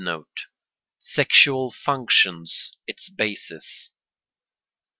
[Sidenote: 0.01 0.47
Sexual 0.97 1.69
functions 1.73 2.75
its 2.87 3.07
basis. 3.07 3.93